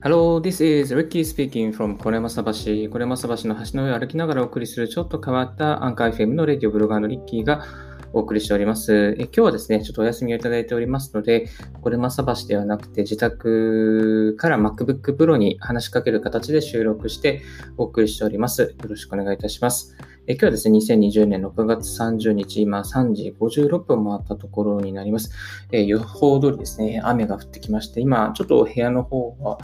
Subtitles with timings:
[0.00, 2.88] Hello, this is Ricky speaking from これまさ橋。
[2.88, 7.64] これまさ橋の橋の上を歩きながらお送りするちょっと変わったアンカー FM のレディオブロガーのリッキーが
[8.12, 9.16] お送りしております。
[9.18, 11.48] え今日はですね、ちょっとお休みをいただいておりますので、
[11.82, 17.42] これまさ橋ではなくて自宅から MacBook Pro に話しかける形で収録して
[17.76, 18.76] お送りしております。
[18.80, 19.96] よろしくお願いいたします。
[20.28, 25.32] え今日はですね、2020年6月30日、今3時56分回ったところになります。
[25.72, 29.58] え予報通りですね、雨が降ってきまして、今ちょっと部屋の方は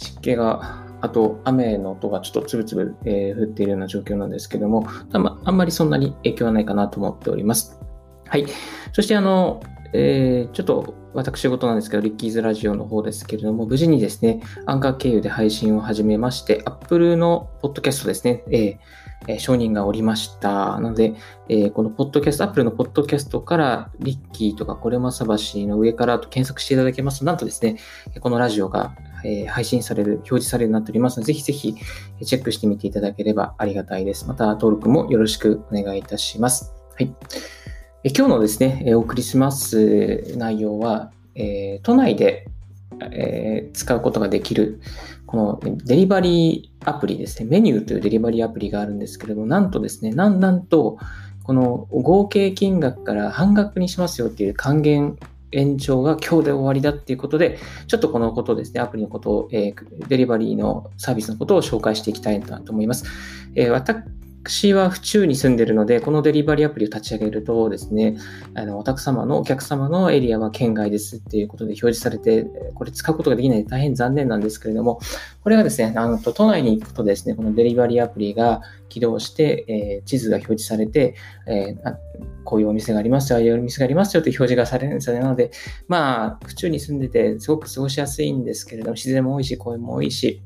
[0.00, 7.78] 湿気が、あと雨の音がちょっとつぶつぶ、えー、降っているような状況なんですけども、あんまりそんなに影響はないかなと思っております。
[8.26, 8.46] はい。
[8.92, 18.78] そしてあの、えー、ちょっと私事なんですけど、リッキーズラジオの方ですけれども、無事にですね、アンカー経由で配信を始めまして、Apple のポッドキャストですね、えー
[19.26, 20.80] えー、承認がおりました。
[20.80, 21.14] なので、
[21.48, 27.76] えー、このポッドキャスト、Apple のポッドキャストから、リッキーとかこれまさばしの上からと検索していただけますと、なんとですね、
[28.20, 31.74] このラジオが、えー、配信される、表示されるようになっておりますので、ぜひぜひ
[32.24, 34.26] チェックしてみていただければありがたいです。
[34.26, 36.72] また登録もよろしくお願いいたします。
[36.96, 37.14] はい。
[38.02, 42.46] え今日のですね、えお送りします内容は、えー、都内で、
[43.12, 44.80] えー、使うことができる、
[45.26, 50.98] このデリバリーアプリですね、メニューというデリバリーアプリがあるんですけれども、なんとですね、なんなんと、
[51.44, 55.18] この合計金額から半額にしますよっていう還元
[55.52, 63.04] 延長が今日で終わりだっていうことで、ちょっとこのことですね、アプリのことを、えー、デリバリーのサービスのことを紹介していきたいなと思います。
[63.54, 63.70] えー、
[64.42, 68.16] 私は府中に住んでるので、このデリバリーアプリを立ち上げるとですね、
[68.54, 74.98] あの、お宅様のお客様のエリアは県外ですっていうことで表示されて、これ使うことができない大変残念なんですけれども、
[75.42, 81.16] これがですね、あの、都内に行くとですね、このデリバリーアプリが起動して、えー、地図が表示されて、
[81.46, 81.96] えー、
[82.44, 85.22] こういうお店がありますよ、ああいうお店がありますよという表示がされるんですよね。
[85.22, 85.50] なので、
[85.86, 90.40] まあ、府中に住んでてすごく過ごしやすいんですけれども、自然も多いし、公園も多いし、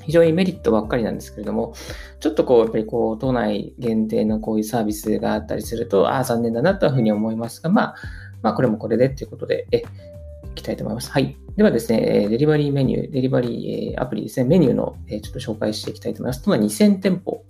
[0.00, 1.74] 非常にメリットばっかりなんですけれども、
[2.20, 7.94] ちょっとこう、やっぱりこう、都内限定のこういうサービスがあったりすると、ああ、残念だなというふうに思いますが、まあ、
[8.42, 11.10] まあ、これもこれでということで、え、いきたいと思います。
[11.10, 11.36] はい。
[11.56, 16.42] ではですね、デリバリーメニュー、デリバリーアプリですね、メニューのちょっと紹介していきたいと思います。
[16.42, 17.41] 都内2000店舗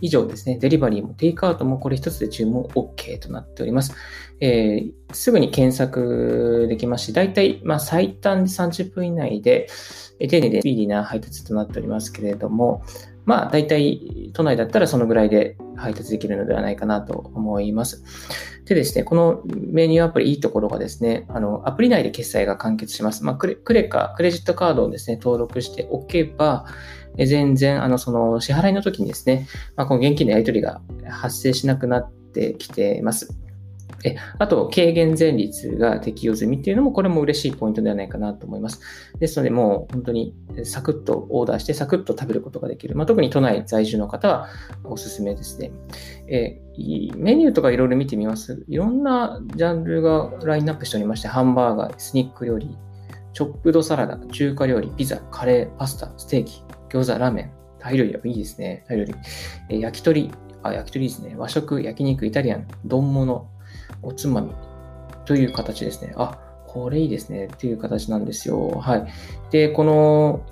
[0.00, 3.94] 以上ですね、デリバリーもテイクアウトもこれ一つで注文 OK となっております。
[4.40, 9.68] えー、すぐに検索できますし、大体、まあ、最短で30分以内で、
[10.18, 12.82] 丁寧でスピーディーな配達となっておりますけれども、
[13.28, 18.02] まあ、大体、都内だったらそのぐらいで配達できるのではないかなと思います。
[18.64, 23.24] でですね、このメニューアプリいいところがですね、あの、アプリ内で決済が完結します。
[23.24, 26.64] まあ、クレクレカ、クレジットカードをですね、登録しておけば、
[27.18, 29.46] 全然、あの、その支払いの時にですね、
[29.76, 33.36] まあ、この現金のやり取りが発生しなくなってきています。
[34.04, 38.80] えあと、軽減前率が適用済みっていうのも、これも嬉しいポイントではないかなと思います。
[39.18, 42.94] ですので、もう本当にサクッとオーダーして、サクッと食べることができる。
[42.94, 44.48] まあ、特に都内在住の方は
[44.84, 45.72] おすすめですね。
[46.28, 46.60] え
[47.16, 48.64] メニューとかいろいろ見てみます？
[48.68, 52.76] いろんなジャンルがラインナップしておりまして、ハンバーガー、スニック料理、
[53.32, 58.84] チョップドサラダ、中華料理、ピザ、カレー、パスタ、ステーキ、餃子、ラーメン、タイ料理は、いいですね。
[58.86, 59.14] タイ料理。
[59.70, 60.30] え焼き鳥、
[60.62, 61.34] あ、焼き鳥ですね。
[61.36, 63.48] 和食、焼肉、イタリアン、丼物、
[64.02, 64.52] おつまみ
[65.24, 66.14] という形ですね。
[66.16, 67.46] あ、これいいですね。
[67.46, 68.70] っていう形なんですよ。
[68.70, 69.06] はい。
[69.50, 70.42] で、この、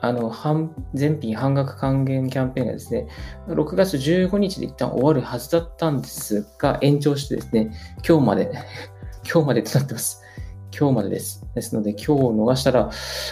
[0.00, 3.08] あの、半、全品半額還元キャンペーンがですね、
[3.48, 7.70] 6月15日で一旦終わるはずだったんですが、延長してですね、
[8.06, 8.50] 今日まで
[9.30, 10.22] 今日までとなってます。
[10.78, 11.46] 今日までです。
[11.54, 12.90] ですので、今日を逃したら、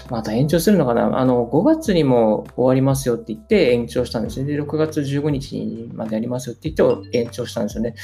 [0.09, 4.47] また延長するのかなあの、5月にも終わりますよって言って延長したんですね。
[4.47, 7.95] で、6月15日までやりますよって言って延長したんですよね。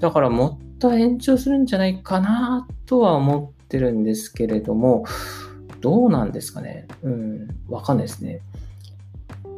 [0.00, 5.04] だから、もと延長するんじゃないかなとは思ってるんですけれども、
[5.80, 6.86] どうなんですかね？
[7.02, 8.40] うん、わかんないですね。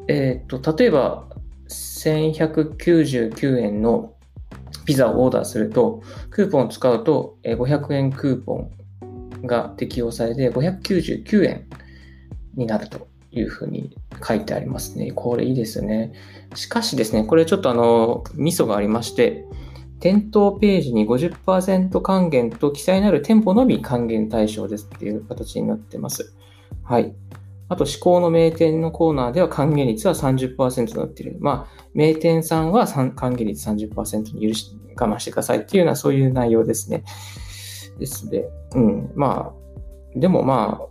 [0.08, 1.28] えっ、と、例えば、
[1.69, 4.14] 1199円の
[4.84, 11.67] ピザをオーダーすると、クーポンを使うと500円クーポンが適用されて599円
[12.56, 13.96] になるというふうに
[14.26, 15.12] 書いてありますね。
[15.12, 16.12] これいいですよね。
[16.55, 19.44] しかしですね、これちょっとあの、ミソがありまして、
[20.00, 26.35] 店頭ページに50%還元と記載のある店舗のみ還元対象ですっていう形になってます。
[26.82, 27.14] はい。
[27.69, 31.37] あと、思考の名店のコーナーでは還元率は30%となっている。
[31.38, 37.05] まあ、名店さんは還元率30%に許し、我慢してくださいっていうようなそういう内容ですね。
[37.99, 40.87] ですので、うん、まあ、でもまあ、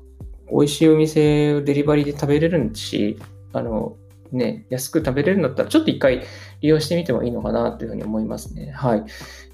[0.52, 3.20] 美味しいお店をデリバリーで食べれるし、
[3.52, 3.98] あの、
[4.32, 6.24] ね、安く食べれるんだったら、ちょっと一回
[6.62, 8.72] 利用してみてもいいのかなというふうに思いますね。
[8.72, 9.04] はい。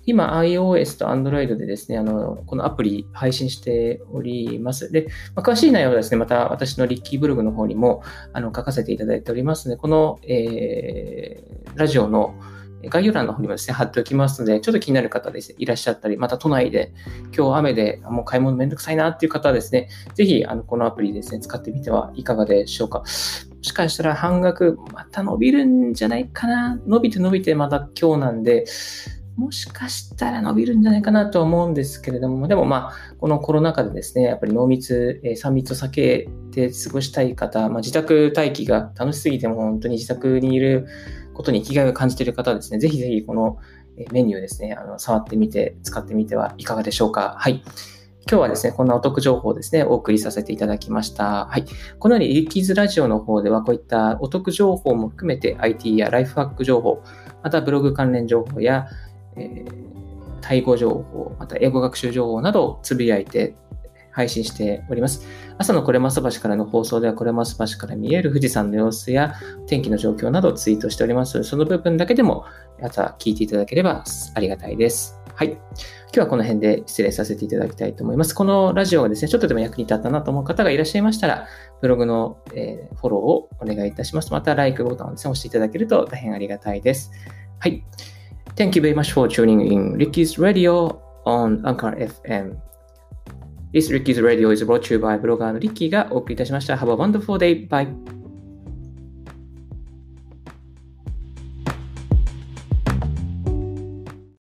[0.05, 4.91] 今 iOS と Android でですね、あの、このアプリ配信しております。
[4.91, 12.35] で、まあ、詳しい内容はですね、また私のリッキーブログの方にもあの書かせていただいておりますので、この、えー、ラジオの
[12.89, 16.93] 概要欄の方にもですね、貼っておきますので、ちょっと気になる方ですね、いらっしゃったり、また都内で
[17.35, 23.03] 今日雨でもう買い物めんどくさいなっていう方はですね、ぜひあのこのアプリですね、使ってみてはいかがでしょうか。
[23.65, 26.79] もしかしたら半額また伸びるんじゃないかな？
[26.85, 28.65] 伸びて伸びてまた今日なんで、
[29.37, 40.85] もしかしたら伸びるんじゃないかなと思うんですけれども、でもまあ、このコロナ禍でですね、やっぱり濃密、え3密を避けて過ごしたい方、まあ、自宅待機が楽しすぎても本当に自宅にいる
[41.33, 43.57] ことに生きがいを感じている方はですね、ぜひぜひこの
[44.11, 47.33] メニューですね、あの触ってみて、使ってみてはいかがでしょうか。
[47.39, 47.63] はい。
[48.27, 51.45] 今日はですね、こんなお得情報をですね、お送りさせていただきました。
[51.45, 51.65] はい。
[51.99, 57.03] このように、リッキーズラジオの方では、こういったお得情報も含めて IT やライフハック情報、
[57.43, 58.87] またブログ関連情報や、
[59.35, 63.55] えー、タイ語情報、また英語学習情報などをつぶやいて
[64.09, 65.27] 配信しております。
[65.59, 69.35] 朝のこれます橋からの放送では、これます橋から見える富士山の様子や
[69.67, 71.47] 天気の状況などをツイートしておりますので。
[71.47, 72.45] その部分だけでも、
[72.81, 75.24] また聞いていただければありがたいです。
[75.35, 75.51] はい。
[75.51, 75.59] 今
[76.13, 78.33] 日はこの辺で失礼させていただきたいと思います。
[78.33, 81.47] このラジオがですね、ちょっとでも役に立ったなと思う方がいらっしゃいましたら、
[81.81, 84.31] ブログの、えー、フォローをお願いいたします。
[84.31, 87.11] また、LIKE ボタンをですね、押していただけると大変ありがたいです。
[87.59, 87.83] はい。
[88.55, 92.55] Thank you very much for tuning in Ricky's Radio on Anchor FM.
[93.73, 96.77] This Ricky's Radio is brought to you by ブロガーのリッキーがお送りいたしました。
[96.77, 97.67] Have a wonderful day.
[97.67, 98.14] Bye.